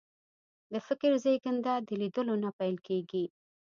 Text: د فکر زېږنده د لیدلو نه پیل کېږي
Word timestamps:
د 0.71 0.73
فکر 0.87 1.11
زېږنده 1.23 1.73
د 1.87 1.89
لیدلو 2.01 2.35
نه 2.43 2.49
پیل 2.57 2.75
کېږي 2.87 3.23